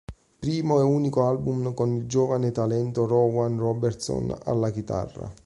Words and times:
Primo 0.39 0.79
e 0.79 0.83
unico 0.83 1.27
album 1.27 1.75
con 1.75 1.91
il 1.93 2.07
giovane 2.07 2.49
talento 2.49 3.05
Rowan 3.05 3.59
Robertson 3.59 4.35
alla 4.45 4.71
chitarra. 4.71 5.31